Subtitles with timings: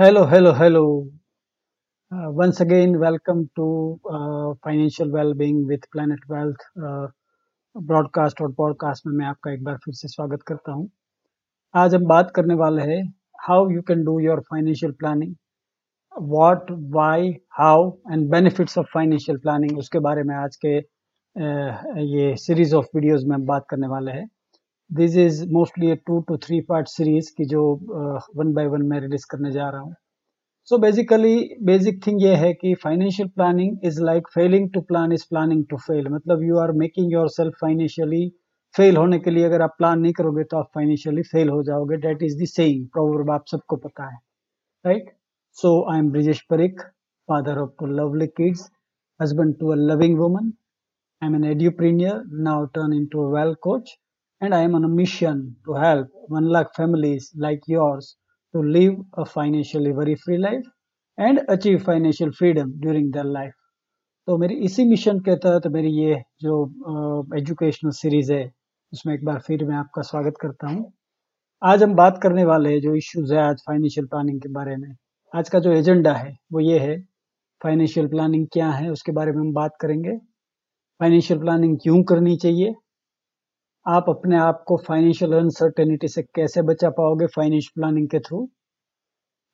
[0.00, 1.06] Hello, hello, hello.
[2.12, 7.08] Uh, once again, welcome to uh, Financial Wellbeing with Planet Wealth uh,
[7.76, 10.88] broadcast और podcast में मैं आपका एक बार फिर से स्वागत करता हूँ
[11.74, 13.02] आज हम बात करने वाले हैं
[13.48, 15.34] how you can do your financial planning
[16.30, 22.34] what why how and benefits of financial planning उसके बारे में आज के uh, ये
[22.46, 24.28] सीरीज़ ऑफ़ वीडियोस में हम बात करने वाले हैं
[24.90, 27.62] this is mostly two to three part series की जो
[28.36, 29.94] वन बाय वन मैं रिलीज़ करने जा रहा हूँ।
[30.68, 31.36] सो बेसिकली
[31.66, 35.76] बेसिक थिंग ये है कि financial planning is like failing to plan is planning to
[35.86, 38.28] fail मतलब you are making yourself financially
[38.74, 41.96] fail होने के लिए अगर आप प्लान नहीं करोगे तो आप फाइनेंशियली फेल हो जाओगे।
[42.08, 42.50] डेट इज़ द
[42.92, 44.18] प्रोवर्ब आप सबको पता है।
[44.84, 45.10] Right
[45.62, 46.80] so I am Brijesh Parikh
[47.28, 48.68] to lovely kids
[49.20, 50.44] husband to a loving woman.
[51.22, 52.12] I'm an edupreneur
[52.44, 53.90] now turned into a well coach.
[54.40, 58.06] And i am on a mission to help 1 lakh families like yours
[58.54, 60.68] to live a financially worry free life
[61.18, 63.56] and achieve financial freedom during their life.
[64.28, 66.54] तो मेरी इसी mission के तहत मेरी ये जो
[67.38, 68.44] educational series है,
[68.92, 70.92] उसमें एक बार फिर मैं आपका स्वागत करता हूँ।
[71.62, 74.88] आज हम बात करने वाले हैं जो इश्यूज़ है आज फाइनेंशियल प्लानिंग के बारे में।
[75.32, 77.00] आज का जो एजेंडा है, वो ये है
[77.62, 80.16] फाइनेंशियल प्लानिंग क्या है, उसके बारे में हम बात करेंगे।
[81.00, 82.74] फाइनेंशियल प्लानिंग क्यों करनी चाहिए?
[83.86, 88.48] आप अपने आप को फाइनेंशियल अनसर्टेनिटी से कैसे बचा पाओगे फाइनेंशियल प्लानिंग के थ्रू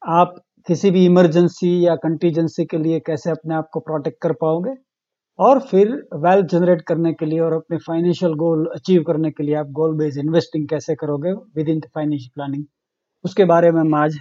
[0.02, 0.34] आप
[0.66, 4.74] किसी भी इमरजेंसी या कंटीजेंसी के लिए कैसे अपने आप को प्रोटेक्ट कर पाओगे?
[5.38, 9.54] और फिर वेल्थ जनरेट करने के लिए और अपने फाइनेंशियल गोल अचीव करने के लिए
[9.54, 12.64] आप गोल बेस्ड इन्वेस्टिंग कैसे करोगे विद इन फाइनेंशियल प्लानिंग
[13.24, 14.16] उसके बारे में हम आज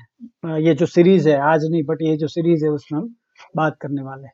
[0.46, 3.16] ये जो सीरीज़ है, आज नहीं बट ये जो सीरीज़ है, उसमें हम
[3.58, 4.34] बात करने वाले हैं।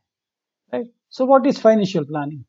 [0.74, 2.44] Right so what is financial planning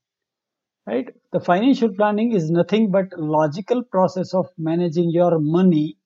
[0.87, 1.09] right?
[1.33, 5.97] The financial planning is nothing but logical process of managing your money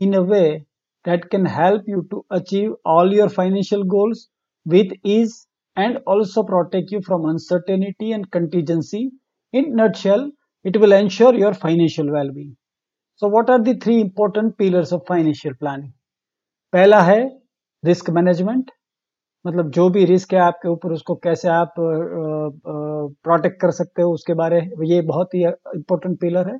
[0.00, 0.66] in a way
[1.04, 4.28] that can help you to achieve all your financial goals
[4.64, 9.10] with ease and also protect you from uncertainty and contingency.
[9.52, 10.30] In nutshell
[10.64, 12.56] it will ensure your financial well-being.
[13.16, 15.92] So what are the three important pillars of financial planning?
[16.74, 17.28] Pehla hai
[17.82, 18.70] risk management.
[19.44, 24.34] मतलब जो भी risk है आपके ऊपर, उसको कैसे आप protect कर सकते हो उसके
[24.34, 26.58] बारे ये बहुत ही इंपॉर्टेंट पिलर है।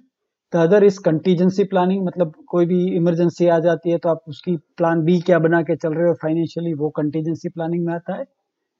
[0.52, 4.56] The other is contingency planning मतलब कोई भी इमरजेंसी आ जाती है तो आप उसकी
[4.76, 8.24] प्लान बी क्या बना के चल रहे हो फाइनेंशियली वो कंटीजेंसी प्लानिंग में आता है।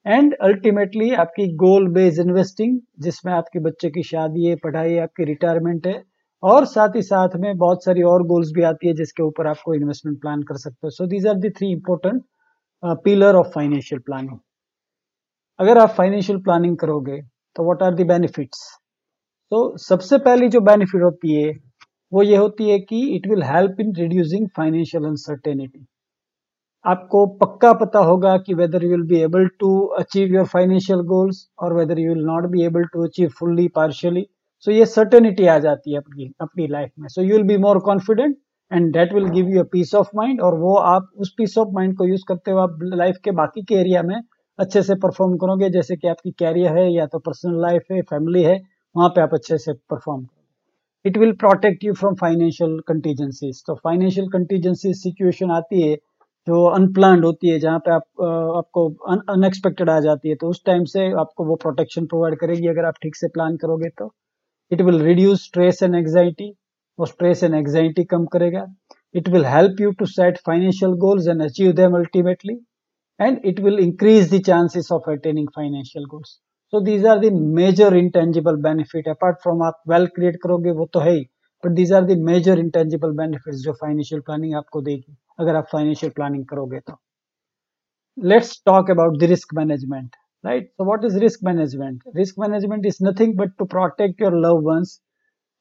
[0.05, 5.23] एंड अल्टीमेटली आपकी गोल बेस्ड इन्वेस्टिंग जिसमें आपके बच्चे की शादी है, पढ़ाई है, आपकी
[5.25, 6.01] रिटायरमेंट है,
[6.43, 9.73] और साथ ही साथ में बहुत सारी और गोल्स भी आती है, जिसके ऊपर आपको
[9.73, 12.21] इन्वेस्टमेंट प्लान कर सकते हो। So these are the three important
[12.83, 14.37] pillar of financial planning
[15.59, 17.21] अगर आप फाइनेंशियल प्लानिंग करोगे
[17.55, 18.59] तो व्हाट आर द बेनिफिट्स
[19.51, 21.51] तो सबसे पहली जो बेनिफिट होती है,
[22.11, 25.85] वो ये होती है कि it will help in reducing financial uncertainty
[26.85, 29.69] आपको पक्का पता होगा कि whether you will be able to
[29.99, 34.25] achieve your financial goals और whether you will not be able to achieve fully partially
[34.67, 37.07] so ये सर्टेनिटी आ जाती है अपनी अपनी लाइफ में.
[37.07, 38.37] So you will be more confident
[38.73, 41.69] and that will give you a peace of mind और वो आप उस पीस ऑफ़
[41.73, 44.15] माइंड को यूज़ करते हुए आप लाइफ के बाकी के एरिया में,
[44.59, 48.43] अच्छे से परफॉर्म करोगे। जैसे कि आपकी कैरियर है या तो पर्सनल लाइफ है फैमिली
[48.43, 48.61] है,
[48.95, 53.75] वहाँ पे आप अच्छे से परफॉर्म करोगे। It will protect you from financial contingencies तो
[53.75, 55.95] फाइनेंशियल कंटीजेंसी सिचुएशन आती है,
[56.47, 58.03] जो अनप्लान होती है, जहाँ पे आप
[58.57, 58.87] आपको
[59.33, 62.93] अनएक्सपेक्टेड आ जाती है तो उस टाइम से आपको वो प्रोटेक्शन प्रोवाइड करेगी। अगर आप
[63.03, 64.11] ठीक से प्लान करोगे तो
[64.71, 66.53] it will reduce stress and anxiety
[66.99, 68.65] वो स्ट्रेस एंड एंग्जाइटी कम करेगा।
[69.15, 72.53] It will help you to set financial goals and achieve them ultimately
[73.19, 76.29] and it will increase the chances of attaining financial goals
[76.73, 80.99] so these are the major intangible benefit apart from आप wealth create करोगे, वो तो
[80.99, 81.23] है ही।
[81.63, 86.11] But these are the major intangible benefits जो financial planning आपको देगी, अगर आप फाइनेंशियल
[86.15, 86.97] प्लानिंग करोगे तो।
[88.17, 90.65] Let's talk about the risk management right?
[90.77, 92.01] So what is risk management?
[92.15, 94.89] Risk management is nothing but to protect your loved ones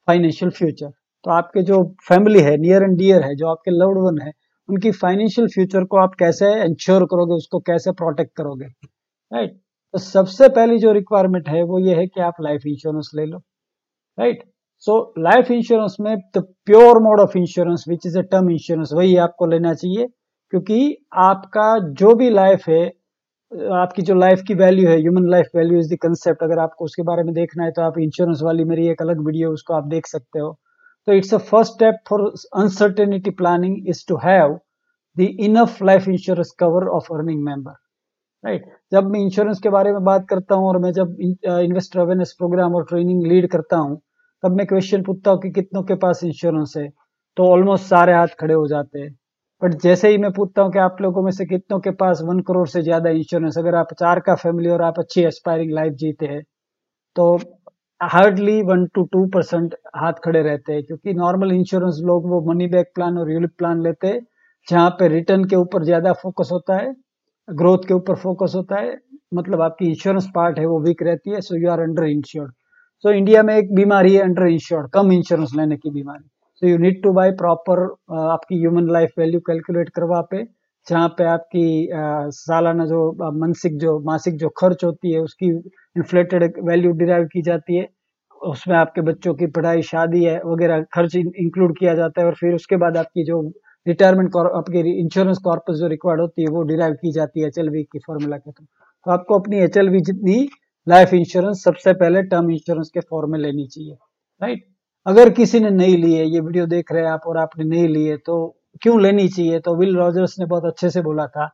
[0.09, 0.91] financial future.
[1.25, 4.33] तो आपके जो फैमिली है नियर एंड डियर है, जो आपके लव्ड वन है,
[4.69, 8.67] उनकी फाइनेंशियल फ्यूचर को आप कैसे इंश्योर करोगे, उसको कैसे प्रोटेक्ट करोगे?
[9.33, 9.59] राइट
[9.95, 13.39] तो सबसे पहली जो रिक्वायरमेंट है, वो ये है कि आप लाइफ इंश्योरेंस ले लो।
[14.19, 14.43] राइट
[14.85, 19.17] सो लाइफ इंश्योरेंस में the pure mode of insurance which is a term insurance वही
[19.19, 20.07] आपको लेना चाहिए,
[20.53, 22.85] क्योंकि आपका जो भी लाइफ है,
[23.53, 27.03] आपकी जो लाइफ की वैल्यू है human life value is the concept अगर आपको उसके
[27.03, 30.07] बारे में देखना है तो आप इंश्योरेंस वाली मेरी एक अलग वीडियो उसको आप देख
[30.07, 30.51] सकते हो।
[31.09, 34.59] So it's a first step for uncertainty planning is to have
[35.17, 37.75] the enough life insurance cover of earning member.
[38.45, 38.75] Right right?
[38.93, 42.75] जब मैं इंश्योरेंस के बारे में बात करता हूँ और मैं जब इन्वेस्टर अवेयरनेस प्रोग्राम
[42.75, 44.01] और ट्रेनिंग लीड करता हूँ,
[44.43, 46.89] तब मैं क्वेश्चन पूछता हूँ कि कितनों के पास इंश्योरेंस है
[47.37, 49.11] तो ऑलमोस्ट सारे हाथ खड़े हो जाते हैं
[49.63, 52.41] बट जैसे ही मैं पूछता हूँ कि आप लोगों में से कितनों के पास वन
[52.49, 56.27] करोड़ से ज़्यादा इंश्योरेंस अगर आप चार का फैमिली और आप अच्छी एस्पायरिंग लाइफ जीते
[56.27, 56.43] हैं
[57.17, 57.37] तो
[58.03, 62.67] hardly one two two percent हाथ खड़े रहते हैं, क्योंकि नॉर्मल इंश्योरेंस लोग वो मनी
[62.69, 64.21] बैक प्लान और यूलिप प्लान लेते हैं,
[64.69, 66.95] जहाँ पे रिटर्न के ऊपर ज़्यादा फोकस होता है
[67.49, 68.97] ग्रोथ के ऊपर फोकस होता है
[69.35, 72.53] मतलब आपकी इंश्योरेंस पार्ट है वो वीक रहती है so you are under insured
[73.05, 76.25] so India में एक बीमारी है अंडर इंश्योर्ड कम इंश्योरेंस लेने की बीमारी.
[76.63, 77.83] So you need to buy proper
[78.31, 80.43] आपकी ह्यूमन लाइफ वैल्यू कैलकुलेट करवा पे
[80.87, 81.89] जहाँ पे आपकी
[82.35, 83.01] सालाना जो
[83.33, 85.47] मानसिक जो, मासिक जो खर्च होती है, उसकी
[85.97, 87.87] इन्फ्लेटेड वैल्यू डिराइव की जाती है।
[88.41, 92.55] उसमें आपके बच्चों की पढ़ाई, शादी है, वगैरह खर्च इंक्लूड किया जाता है और फिर
[92.55, 93.41] उसके बाद आपकी जो
[93.87, 97.99] रिटायरमेंट आपके इंश्योरेंस कॉर्पस जो रिक्वायर्ड होती है, वो डिराइव की जाती है एच की
[97.99, 100.49] फॉर्मूला के थ्रू। तो आपको अपनी एच जितनी
[100.87, 103.95] लाइफ इंश्योरेंस सबसे पहले टर्म इंश्योरेंस के फॉर्म में लेनी चाहिए
[104.43, 104.65] राइट
[105.07, 107.89] अगर किसी ने नहीं ली है, ये वीडियो देख रहे हैं आप और आपने नहीं
[107.89, 108.37] ली है तो
[108.81, 109.59] क्यों लेनी चाहिए?
[109.61, 111.51] तो विल रॉजर्स ने बहुत अच्छे से बोला था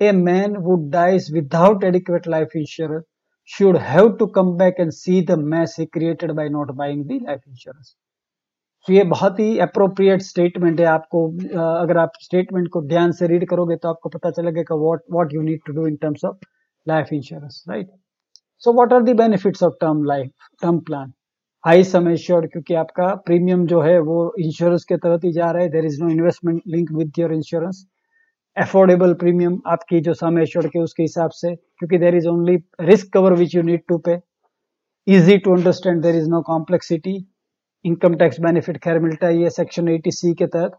[0.00, 3.02] a man would dies without adequate life insurance
[3.48, 7.18] should have to come back and see the mess he created by not buying the
[7.22, 7.94] life insurance
[8.86, 11.26] तो ये बहुत ही अप्रोप्रिएट स्टेटमेंट है। आपको
[11.58, 15.42] अगर आप स्टेटमेंट को ध्यान से रीड करोगे तो आपको पता चलेगा what what you
[15.42, 16.36] need to do in terms of
[16.86, 17.90] life insurance right
[18.62, 20.30] so what are the benefits of term life
[20.62, 21.12] term plan
[21.64, 25.62] high sum assured, क्योंकि आपका प्रीमियम जो है वो इंश्योरेंस के तहत ही जा रहा
[25.62, 27.84] है। There is no investment link with your insurance
[28.56, 33.12] affordable premium आपकी जो सम एश्योर्ड के उसके हिसाब से, क्योंकि there is only risk
[33.12, 34.18] cover which you need to pay
[35.06, 37.16] easy to understand there is no complexity
[37.84, 40.78] income tax benefit खैर मिलता है ये सेक्शन एटी सी के तहत।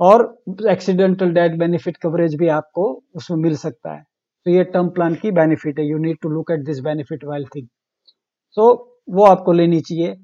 [0.00, 0.22] और
[0.70, 2.84] एक्सीडेंटल डेथ बेनिफिट कवरेज भी आपको
[3.16, 4.02] उसमें मिल सकता है।
[4.46, 7.44] तो ये टर्म प्लान की बेनिफिट है। You need to look at this benefit while
[7.54, 7.66] thing
[8.56, 8.66] so
[9.10, 10.14] वो आपको लेनी चाहिए।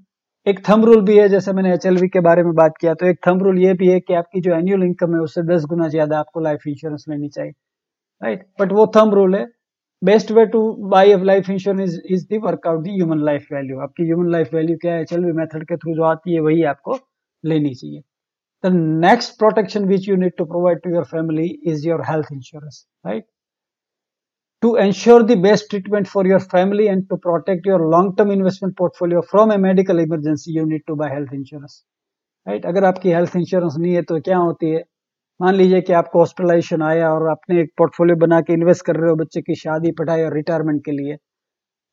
[0.46, 1.82] एक थम रूल भी है, जैसे मैंने एच
[2.12, 4.54] के बारे में बात किया तो एक थम रूल ये भी है कि आपकी जो
[4.54, 7.52] एनुअल इनकम है, उससे दस गुना ज़्यादा आपको लाइफ इंश्योरेंस लेनी चाहिए।
[8.22, 9.44] राइट बट वो थम रूल है।
[10.02, 10.60] Best way to
[10.90, 14.76] buy of life insurance is the workout the human life value आपकी ह्यूमन लाइफ वैल्यू
[14.82, 15.02] क्या है?
[15.02, 16.98] एच मेथड के थ्रू जो आती है, वही आपको
[17.44, 18.00] लेनी चाहिए।
[18.64, 18.72] The
[19.04, 23.24] next protection which you need to provide to your family is your health insurance right
[24.62, 28.76] to ensure the best treatment for your family and to protect your long term investment
[28.76, 31.76] portfolio from a medical emergency, you need to buy health insurance.
[32.46, 34.82] Right अगर आपकी health insurance नहीं है तो क्या होती है?
[35.40, 39.10] मान लीजिए कि आपको हॉस्पिटलाइजेशन आया और आपने एक पोर्टफोलियो बना के इन्वेस्ट कर रहे
[39.10, 41.16] हो बच्चे की शादी, पढ़ाई और रिटायरमेंट के लिए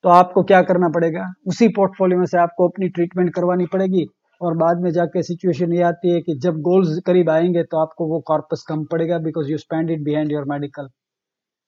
[0.03, 1.25] तो आपको क्या करना पड़ेगा?
[1.47, 4.05] उसी पोर्टफोलियो में से आपको अपनी ट्रीटमेंट करवानी पड़ेगी
[4.41, 8.07] और बाद में जाके सिचुएशन ये आती है कि जब गोल्स करीब आएँगे तो आपको
[8.07, 10.89] वो कॉर्पस कम पड़ेगा because you spend it behind your medical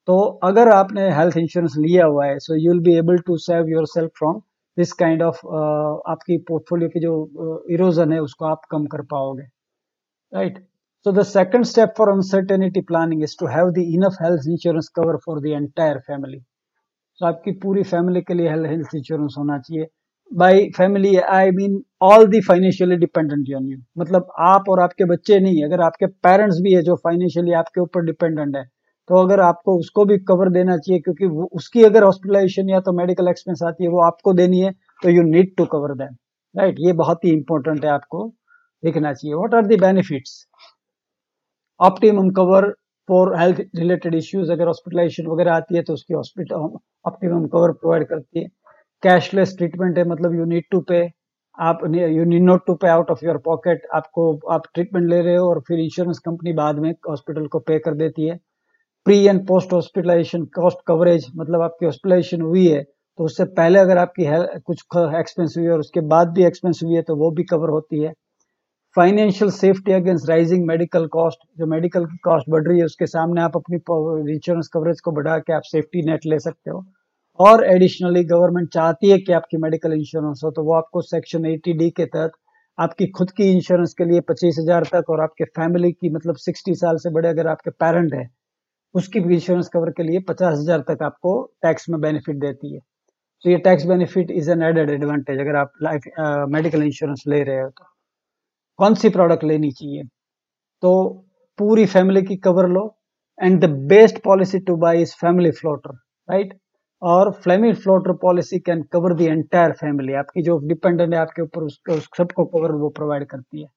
[0.09, 3.67] तो अगर आपने हेल्थ इंश्योरेंस लिया हुआ है so you will be able to save
[3.67, 4.39] your self from
[4.77, 5.35] this kind of
[6.13, 7.11] आपकी पोर्टफोलियो की जो
[7.71, 9.43] इरोजन uh, है उसको आप कम कर पाओगे
[10.33, 10.57] right
[11.05, 15.17] so the second step for uncertainty planning is to have the enough health insurance cover
[15.25, 16.39] for the entire family
[17.19, 19.87] so आपकी पूरी फैमिली के लिए हेल्थ इंश्योरेंस होना चाहिए।
[20.31, 25.39] By family I mean all the financially dependent on you मतलब आप और आपके बच्चे
[25.39, 28.67] नहीं अगर आपके पेरेंट्स भी है जो फाइनेंशियली आपके ऊपर डिपेंडेंट है
[29.09, 32.91] तो अगर आपको उसको भी कवर देना चाहिए, क्योंकि वो, उसकी अगर हॉस्पिटलाइजेशन या तो
[32.93, 34.71] मेडिकल एक्सपेंस आती है, वो आपको देनी है
[35.03, 36.15] तो you need to cover them
[36.55, 38.27] right ये बहुत ही इंपॉर्टेंट है आपको
[38.83, 40.45] देखना चाहिए। What are the benefits
[41.79, 42.69] optimum cover
[43.09, 48.07] for health related issues अगर हॉस्पिटलाइजेशन वगैरह आती है तो उसकी हॉस्पिटल ऑप्टिमम कवर प्रोवाइड
[48.07, 48.47] करती है।
[49.03, 51.01] कैशलेस ट्रीटमेंट है मतलब यू नीड टू पे
[51.57, 55.35] आप you need not to pay out of your pocket आपको, आप ट्रीटमेंट ले रहे
[55.35, 58.39] हो और फिर इंश्योरेंस कंपनी बाद में हॉस्पिटल को पे कर देती है।
[59.05, 63.97] Pre and post hospitalization cost coverage मतलब आपकी हॉस्पिटलाइजेशन हुई है तो उससे पहले अगर
[63.97, 64.25] आपकी
[64.61, 64.83] कुछ
[65.15, 68.01] एक्सपेंस हुई है और उसके बाद भी एक्सपेंस हुई है तो वो भी कवर होती
[68.03, 68.11] है।
[68.95, 73.41] Financial safety against rising medical cost जो मेडिकल की कॉस्ट बढ़ रही है, उसके सामने
[73.41, 73.77] आप अपनी
[74.33, 76.83] इंश्योरेंस कवरेज को बढ़ा के आप सेफ्टी नेट ले सकते हो।
[77.39, 81.73] और एडिशनली गवर्नमेंट चाहती है कि आपकी मेडिकल इंश्योरेंस हो तो वो आपको सेक्शन एटी
[81.73, 82.31] डी के तहत
[82.77, 86.75] आपकी खुद की इंश्योरेंस के लिए पच्चीस हज़ार तक और आपके फैमिली की मतलब सिक्सटी
[86.77, 88.29] साल से बड़े अगर आपके पेरेंट है
[88.95, 92.79] उसकी भी इंश्योरेंस कवर के लिए पचास हज़ार तक आपको टैक्स में बेनिफिट देती है।
[93.45, 96.03] तो ये tax benefit is an added advantage अगर आप लाइफ
[96.51, 97.85] मेडिकल इंश्योरेंस ले रहे हो तो।
[98.79, 100.03] कौन सी प्रोडक्ट लेनी चाहिए?
[100.83, 101.09] तो
[101.59, 102.83] पूरी फैमिली की cover low
[103.39, 105.93] and the best policy to buy is family floater
[106.29, 106.57] right
[107.01, 111.63] और family floater policy can cover the entire family आपकी जो डिपेंडेंट है, आपके ऊपर
[111.63, 113.67] उसको उस सबको कवर वो प्रोवाइड करती है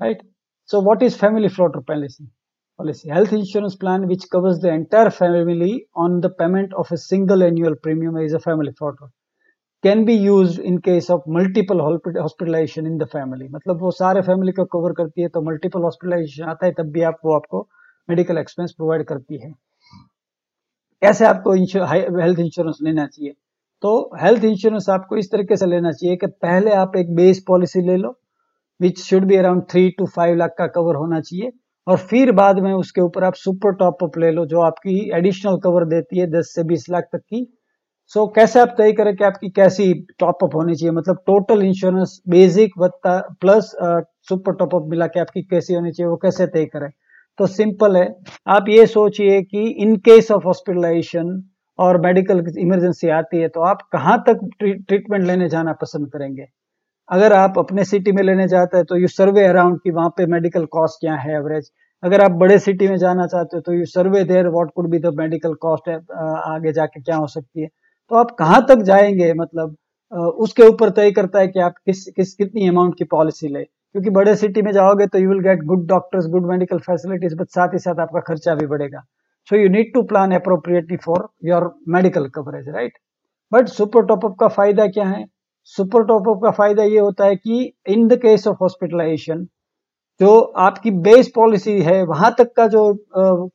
[0.00, 0.22] right
[0.70, 2.24] so what is family floater policy
[2.78, 7.42] policy health insurance plan which covers the entire family on the payment of a single
[7.42, 9.10] annual premium is a family photo
[9.84, 11.80] can be used in case of multiple
[12.26, 16.44] hospitalization in the family मतलब वो सारे family को cover करती है तो multiple hospitalisation
[16.54, 17.66] आता है तब भी आप वो आपको
[18.08, 19.52] मेडिकल एक्सपेंस प्रोवाइड करती है
[21.02, 21.52] कैसे आपको
[22.22, 23.32] हेल्थ इंश्योरेंस लेना चाहिए
[23.82, 27.80] तो हेल्थ इंश्योरेंस आपको इस तरीके से लेना चाहिए कि पहले आप एक बेस पॉलिसी
[27.88, 28.18] ले लो
[28.80, 31.50] which should be around three two five lakh का कवर होना चाहिए
[31.88, 35.56] और फिर बाद में उसके ऊपर आप सुपर टॉप अप ले लो जो आपकी एडिशनल
[35.64, 37.46] कवर देती है दस से बीस लाख तक की।
[38.12, 40.92] सो so, कैसे आप तय करें कि आपकी कैसी टॉप अप होनी चाहिए?
[40.92, 43.70] मतलब टोटल इंश्योरेंस बेसिक वत्ता प्लस
[44.28, 46.90] सुपर टॉप अप मिला के आपकी कैसी होनी चाहिए वो कैसे तय करें?
[47.38, 48.06] तो सिंपल है।
[48.48, 51.42] आप ये सोचिए कि इन केस ऑफ़ हॉस्पिटलाइजेशन
[51.78, 56.46] और मेडिकल इमरजेंसी आती है तो आप कहाँ तक ट्रीटमेंट लेने जाना पसंद करेंगे?
[57.10, 60.26] अगर आप अपने सिटी में लेने जाते हैं तो यू सर्वे अराउंड कि वहाँ पे
[60.26, 61.70] मेडिकल कॉस्ट क्या है एवरेज
[62.02, 64.98] अगर आप बड़े सिटी में जाना चाहते हो तो you survey there what could be
[64.98, 67.68] the medical cost आगे जाके क्या हो सकती है।
[68.10, 69.32] तो आप कहाँ तक जाएँगे?
[69.34, 69.76] मतलब
[70.38, 74.10] उसके ऊपर तय करता है कि आप किस किस, कितनी अमाउंट की पॉलिसी ले। क्योंकि
[74.10, 77.74] बड़े सिटी में जाओगे तो you will get good doctors good medical facilities but साथ
[77.74, 79.02] ही साथ आपका खर्चा भी बढ़ेगा।
[79.48, 82.98] So you need to plan appropriately for your medical coverage right
[83.52, 85.24] but super top up का फ़ायदा क्या है?
[85.76, 89.46] सुपर टॉपअप का फ़ायदा ये होता है कि in the case of hospitalization,
[90.20, 92.82] जो आपकी बेस पॉलिसी है, वहाँ तक का जो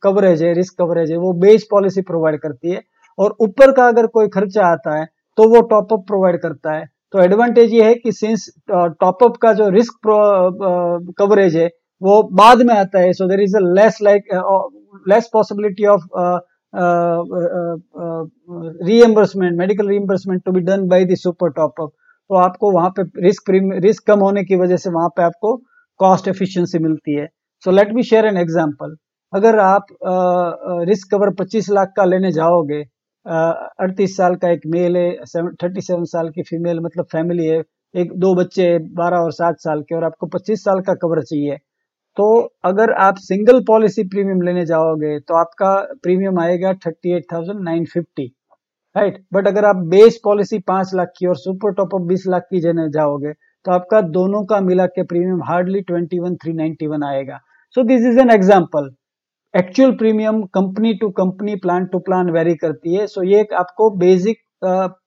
[0.04, 2.82] कवरेज है, रिस्क कवरेज है, वो बेस पॉलिसी प्रोवाइड करती है।
[3.20, 5.06] और ऊपर का अगर कोई खर्चा आता है
[5.38, 9.70] तो वो टॉपअप प्रोवाइड करता है। तो एडवांटेज ये है कि सिंस टॉपअप का जो
[9.70, 10.08] रिस्क
[11.18, 11.70] कवरेज है,
[12.02, 14.24] वो बाद में आता है। So there is a less like
[15.06, 16.08] less possibility of
[18.84, 21.92] reimbursement medical reimbursement to be done by the super top up
[22.30, 23.50] तो आपको वहाँ पे रिस्क
[23.84, 25.56] रिस्क कम होने की वजह से वहाँ पे आपको
[26.00, 27.28] कॉस्ट एफिशिएंसी मिलती है।
[27.64, 28.96] So let me share an example
[29.34, 29.86] अगर आप
[30.88, 32.82] रिस्क कवर 25 लाख का लेने जाओगे
[33.26, 35.12] अड़तीस साल का एक मेल है
[35.64, 37.62] थर्टी सेवन साल की फीमेल मतलब फैमिली है,
[37.94, 41.58] एक, दो बच्चे बारह और सात साल के, और आपको पच्चीस साल का कवर चाहिए।
[42.18, 42.26] तो
[42.66, 47.86] अगर आप सिंगल पॉलिसी प्रीमियम लेने जाओगे तो आपका प्रीमियम आएगा thirty eight thousand nine
[47.86, 48.28] fifty
[48.96, 52.44] right but अगर आप बेस पॉलिसी पाँच लाख की और सुपर टॉप अप बीस लाख
[52.50, 53.32] की लेने जाओगे
[53.66, 57.40] तो आपका दोनों का मिला के premium hardly twenty one three ninety one आएगा।
[57.76, 58.90] So this is an example
[59.54, 63.54] actual premium company to company plan to plan vary करती है। सो so, ये एक
[63.54, 64.38] आपको basic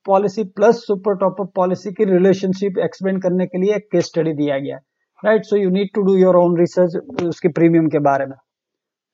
[0.07, 4.33] policy plus super top up policy की रिलेशनशिप एक्सप्लेन करने के लिए एक केस स्टडी
[4.35, 4.77] दिया गया।
[5.23, 8.37] Right so you need to do your own research उसके प्रीमियम के बारे में।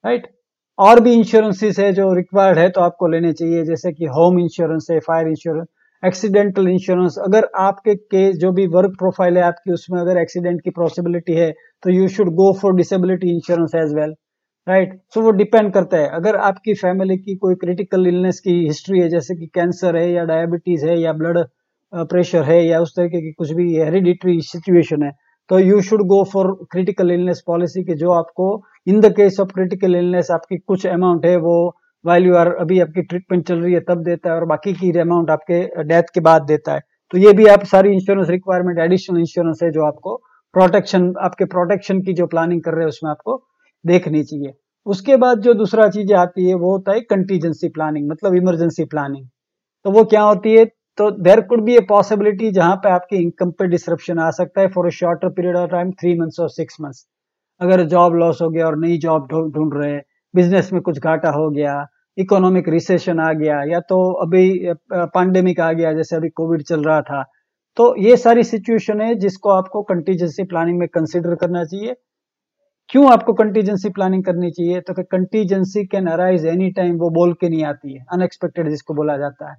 [0.05, 0.35] Right right?
[0.83, 4.87] और भी इंश्योरेंसेस है जो रिक्वायर्ड है तो आपको लेने चाहिए, जैसे कि होम इंश्योरेंस
[4.91, 5.67] है फायर इंश्योरेंस
[6.03, 10.71] एक्सीडेंटल इंश्योरेंस अगर आपके केस जो भी वर्क प्रोफ़ाइल है आपकी, उसमें अगर एक्सीडेंट की
[10.73, 11.51] पॉसिबिलिटी है
[11.83, 14.15] तो you should go for disability insurance as well
[14.67, 19.01] right so वो डिपेंड करता है। अगर आपकी फैमिली की कोई क्रिटिकल इलनेस की हिस्ट्री
[19.01, 21.39] है, जैसे कि कैंसर है या डायबिटीज़ है या ब्लड
[21.93, 25.11] प्रेशर है या उस तरीके की कुछ भी हेरिडिटरी सिचुएशन है
[25.51, 28.47] तो you should go for critical illness policy के जो आपको
[28.87, 33.03] in the case of critical illness आपकी कुछ अमाउंट है, वो वैल्यू आर अभी आपकी
[33.03, 36.43] ट्रीटमेंट चल रही है, तब देता है और बाकी की अमाउंट आपके डेथ के बाद
[36.43, 36.81] देता है।
[37.13, 40.17] तो ये भी आप सारी इंश्योरेंस रिक्वायरमेंट एडिशनल इंश्योरेंस है जो आपको
[40.55, 43.37] प्रोटेक्शन आपके प्रोटेक्शन की जो प्लानिंग कर रहे हैं, उसमें आपको
[43.85, 44.53] देखनी चाहिए।
[44.87, 49.27] उसके बाद जो दूसरा चीज़ आती है, वो होता है कंटीजेंसी प्लानिंग मतलब इमरजेंसी प्लानिंग
[49.85, 50.65] तो वो क्या होती है?
[50.99, 54.69] तो there could be a possibility जहाँ पे आपकी इनकम पे डिसरप्शन आ सकता है
[54.69, 57.07] for a shorter period of time three months और सिक्स मंथ्स
[57.63, 59.99] अगर जॉब लॉस हो गया और नई जॉब ढूंढ रहे
[60.35, 61.75] बिज़नेस में कुछ घाटा हो गया
[62.19, 67.01] इकोनॉमिक रिसेशन आ गया, या तो अभी पैंडेमिक आ गया, जैसे अभी कोविड चल रहा
[67.03, 67.23] था
[67.77, 71.95] तो ये सारी सिचुएशन है जिसको आपको कंटीजेंसी प्लानिंग में कंसिडर करना चाहिए।
[72.91, 74.81] क्यों आपको कंटीजेंसी प्लानिंग करनी चाहिए?
[74.81, 79.17] तो contingency can arise any time वो बोल के नहीं आती है अनएक्सपेक्टेड जिसको बोला
[79.17, 79.57] जाता है।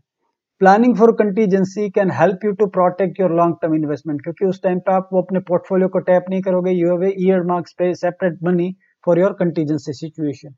[0.61, 4.79] planning for contingency can help you to protect your long term investment क्योंकि उस टाइम
[4.87, 8.39] पे आप वो अपने पोर्टफोलियो को टैप नहीं करोगे यू हैव ईयर मार्क्स पे separate
[8.45, 8.73] money
[9.07, 10.55] for your contingency situation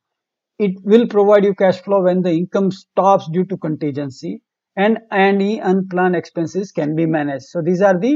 [0.61, 4.33] it will provide you cash flow when the income stops due to contingency
[4.77, 8.11] and any unplanned expenses can be managed so these are the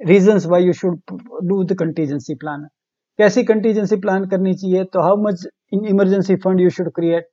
[0.00, 1.00] reasons why you should
[1.52, 2.66] do the contingency plan
[3.18, 7.26] कैसी contingency plan करनी चाहिए तो how much in emergency fund you should create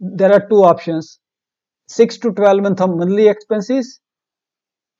[0.00, 0.98] there are two option
[1.89, 3.99] Six to twelve month of monthly expenses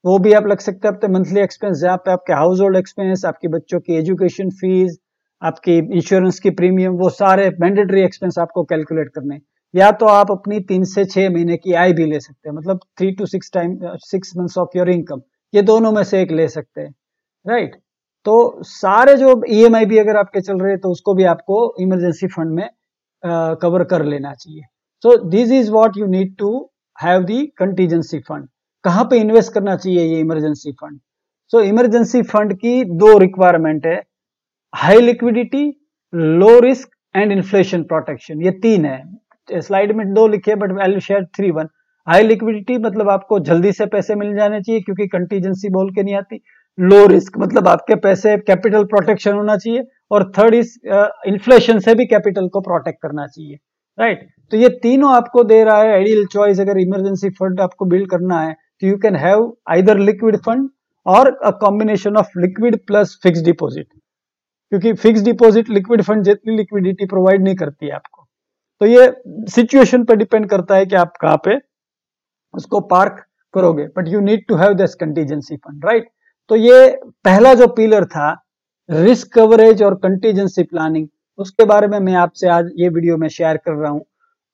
[0.03, 3.47] वो भी आप लग सकते हैं। मंथली एक्सपेंस जहाँ पे आपके हाउस होल्ड एक्सपेंस आपके
[3.47, 4.97] बच्चों की एजुकेशन फ़ीस
[5.41, 9.39] आपकी इंश्योरेंस की प्रीमियम वो सारे मैंडेटरी एक्सपेंस आपको कैलकुलेट करने
[9.73, 12.79] या तो आप अपनी तीन से छह महीने की आय भी ले सकते हैं मतलब
[12.97, 15.21] three to six time six months of your income
[15.53, 16.93] ये दोनों में से एक ले सकते हैं
[17.45, 17.75] राइट
[18.25, 21.57] तो सारे जो ई e भी अगर आपके चल रहे हैं तो उसको भी आपको
[21.81, 22.69] इमरजेंसी फंड में
[23.23, 24.61] कवर uh, कर लेना चाहिए।
[25.03, 28.47] So this is what you need to have the contingency fund
[28.83, 30.99] कहाँ पे इन्वेस्ट करना चाहिए ये emergency fund
[31.51, 34.01] so emergency fund की दो रिक्वायरमेंट है
[34.73, 35.63] high liquidity
[36.13, 41.25] low risk and inflation protection ये तीन है। स्लाइड में दो लिखे but I share
[41.35, 41.67] three one
[42.07, 46.15] high liquidity मतलब आपको जल्दी से पैसे मिल जाने चाहिए, क्योंकि कंटीजेंसी बोल के नहीं
[46.15, 46.41] आती।
[46.77, 50.77] लो रिस्क मतलब आपके पैसे कैपिटल प्रोटेक्शन होना चाहिए, और थर्ड इज़
[51.27, 53.57] इन्फ्लेशन से भी कैपिटल को प्रोटेक्ट करना चाहिए।
[53.97, 54.34] Right right?
[54.51, 58.39] तो ये तीनों आपको दे रहा है आइडियल चॉइस अगर इमरजेंसी फंड आपको बिल्ड करना
[58.41, 60.69] है तो you can have either liquid fund
[61.05, 63.87] और a combination of liquid plus fix deposit
[64.71, 68.27] क्योंकि फिक्स डिपॉजिट लिक्विड फंड जितनी लिक्विडिटी प्रोवाइड नहीं करती है आपको।
[68.81, 69.11] तो ये
[69.51, 71.57] सिचुएशन पर डिपेंड करता है कि आप कहाँ पे
[72.53, 73.23] उसको पार्क
[73.53, 76.09] करोगे। But you need to have this contingency fund right
[76.49, 76.89] तो ये
[77.25, 78.31] पहला जो पिलर था
[78.89, 81.07] रिस्क कवरेज और कंटीजेंसी प्लानिंग
[81.39, 84.05] उसके बारे में मैं आपसे आज ये वीडियो में शेयर कर रहा हूँ।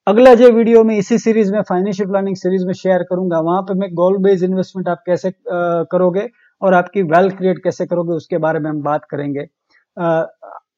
[0.07, 3.73] अगला जो वीडियो में इसी सीरीज़ में फाइनेंशियल प्लानिंग सीरीज़ में शेयर करूँगा, वहाँ पे
[3.79, 5.31] मैं गोल बेस्ड इन्वेस्टमेंट आप कैसे
[5.91, 6.27] करोगे
[6.61, 9.41] और आपकी वेल्थ क्रिएट कैसे करोगे, उसके बारे में हम बात करेंगे।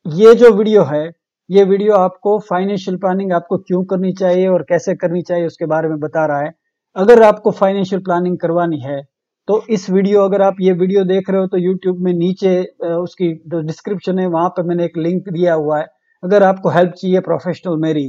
[0.05, 1.05] ये जो वीडियो है,
[1.49, 5.89] ये वीडियो आपको फाइनेंशियल प्लानिंग आपको क्यों करनी चाहिए और कैसे करनी चाहिए, उसके बारे
[5.89, 6.51] में बता रहा है।
[6.95, 9.01] अगर आपको फाइनेंशियल प्लानिंग करवानी है
[9.47, 13.31] तो इस वीडियो अगर आप ये वीडियो देख रहे हो तो यूट्यूब में नीचे उसकी
[13.47, 15.87] जो डिस्क्रिप्शन है, वहाँ पर मैंने एक लिंक दिया हुआ है।
[16.23, 18.05] अगर आपको हेल्प चाहिए प्रोफेशनल मेरी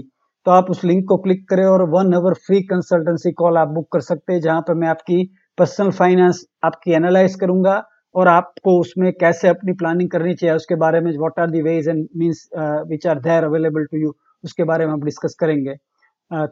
[0.47, 3.89] तो आप उस लिंक को क्लिक करें और one hour free consultancy call आप बुक
[3.93, 5.25] कर सकते हैं जहाँ पर मैं आपकी
[5.59, 7.83] पर्सनल फाइनेंस आपकी एनालाइज करूँगा
[8.15, 11.89] और आपको उसमें कैसे अपनी प्लानिंग करनी चाहिए उसके बारे में what are the ways
[11.89, 12.49] and means
[12.89, 15.75] which are there available to you उसके बारे में हम डिस्कस करेंगे।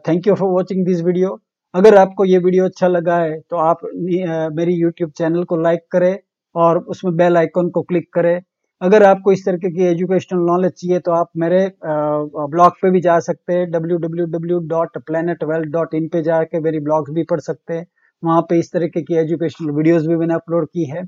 [0.07, 1.39] Thank you for watching this video
[1.73, 5.85] अगर आपको ये वीडियो अच्छा लगा है तो आप uh, मेरी यूट्यूब चैनल को लाइक
[5.91, 6.17] करें
[6.55, 8.41] और उसमें बेल आइकन को क्लिक करें।
[8.83, 13.17] अगर आपको इस तरीके की एजुकेशनल नॉलेज चाहिए तो आप मेरे ब्लॉग पे भी जा
[13.19, 17.85] सकते हैं। www.planetwealth.in पे जाके मेरी ब्लॉग्स भी पढ़ सकते हैं।
[18.23, 21.03] वहाँ पे इस तरीके की एजुकेशनल वीडियोस भी मैंने अपलोड की है।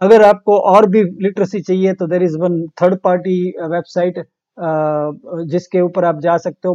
[0.00, 3.36] अगर आपको और भी लिटरेसी चाहिए तो there is one third party
[3.66, 4.18] website
[5.52, 6.74] जिसके ऊपर आप जा सकते हो।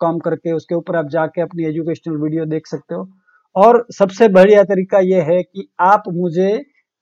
[0.00, 3.08] कॉम करके उसके ऊपर आप जाके अपनी एजुकेशनल वीडियो देख सकते हो।
[3.56, 6.50] और सबसे बढ़िया तरीका यह है कि आप मुझे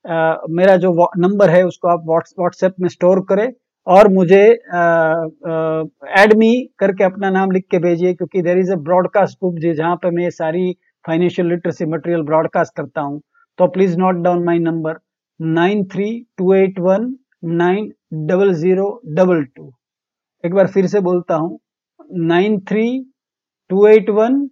[0.09, 2.03] आ, मेरा जो नंबर है उसको आप
[2.39, 3.53] व्हाट्सएप में स्टोर करें
[3.87, 4.43] और मुझे
[6.21, 9.95] एड मी करके अपना नाम लिख के भेजिए क्योंकि there is a broadcast group जहाँ
[9.95, 13.21] पे मैं सारी फाइनेंशियल लिटरेसी मटेरियल ब्रॉडकास्ट करता हूँ।
[13.57, 14.93] तो please note down my number
[15.41, 19.73] nine three two eight one nine double zero double two
[20.45, 21.59] एक बार फिर से बोलता हूँ
[22.11, 23.11] nine three
[23.69, 24.49] two eight one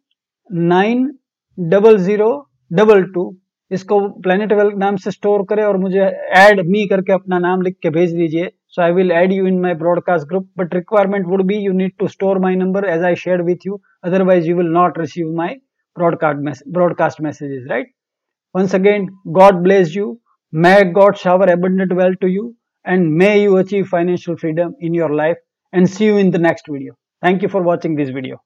[0.51, 1.17] nine
[1.59, 3.37] double zero double two
[3.71, 6.01] इसको प्लेनेट वेल्थ नाम से स्टोर करें और मुझे
[6.39, 9.59] ऐड मी करके अपना नाम लिख के भेज दीजिए। So I will add you in
[9.59, 13.15] my broadcast group but requirement would be you need to store my number as I
[13.15, 15.55] share with you otherwise you will not receive my
[15.97, 17.91] broadcast message broadcast messages right
[18.55, 20.17] once again God bless you
[20.53, 22.53] may God shower abundant wealth to you
[22.87, 25.37] and may you achieve financial freedom in your life
[25.73, 28.44] and see you in the next video thank you for watching this video